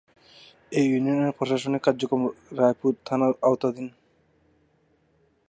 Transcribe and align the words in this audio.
এ 0.71 0.81
ইউনিয়নের 0.85 1.35
প্রশাসনিক 1.37 1.81
কার্যক্রম 1.85 2.21
রায়পুর 2.57 2.93
থানার 3.05 3.33
আওতাধীন। 3.41 3.87